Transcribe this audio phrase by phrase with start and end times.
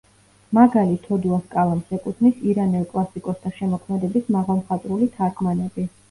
[0.57, 5.87] მაგალი თოდუას კალამს ეკუთვნის ირანელ კლასიკოსთა შემოქმედების მაღალმხატვრული თარგმანები.